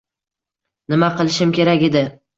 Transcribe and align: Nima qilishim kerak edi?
Nima 0.95 1.11
qilishim 1.21 1.53
kerak 1.59 1.87
edi? 1.91 2.05